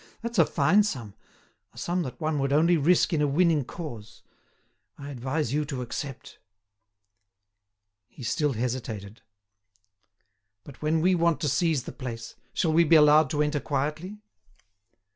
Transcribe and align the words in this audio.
That's 0.23 0.39
a 0.39 0.47
fine 0.47 0.81
sum, 0.81 1.13
a 1.73 1.77
sum 1.77 2.01
that 2.01 2.19
one 2.19 2.39
would 2.39 2.51
only 2.51 2.75
risk 2.75 3.13
in 3.13 3.21
a 3.21 3.27
winning 3.27 3.63
cause. 3.63 4.23
I 4.97 5.11
advise 5.11 5.53
you 5.53 5.63
to 5.65 5.83
accept." 5.83 6.39
He 8.07 8.23
still 8.23 8.53
hesitated. 8.53 9.21
"But 10.63 10.81
when 10.81 11.01
we 11.01 11.13
want 11.13 11.39
to 11.41 11.47
seize 11.47 11.83
the 11.83 11.91
place, 11.91 12.33
shall 12.51 12.73
we 12.73 12.83
be 12.83 12.95
allowed 12.95 13.29
to 13.29 13.43
enter 13.43 13.59
quietly?" 13.59 14.17